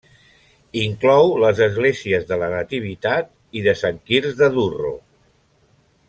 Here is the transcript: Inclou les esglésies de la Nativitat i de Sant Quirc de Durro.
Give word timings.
Inclou 0.83 1.33
les 1.43 1.59
esglésies 1.65 2.25
de 2.31 2.39
la 2.43 2.49
Nativitat 2.55 3.29
i 3.61 3.67
de 3.69 3.75
Sant 3.85 4.01
Quirc 4.11 4.33
de 4.43 4.49
Durro. 4.57 4.95